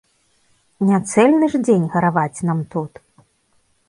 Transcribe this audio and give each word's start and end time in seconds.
Не 0.87 0.97
цэльны 1.11 1.49
ж 1.55 1.61
дзень 1.67 1.83
гараваць 1.97 2.43
нам 2.51 2.59
тут! 2.73 2.93